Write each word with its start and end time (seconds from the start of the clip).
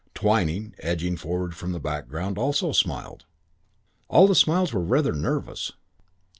Twyning, 0.15 0.73
edging 0.79 1.15
forward 1.15 1.53
from 1.55 1.73
the 1.73 1.79
background, 1.79 2.39
also 2.39 2.71
smiled. 2.71 3.25
All 4.07 4.25
the 4.25 4.33
smiles 4.33 4.73
were 4.73 4.81
rather 4.81 5.13
nervous. 5.13 5.73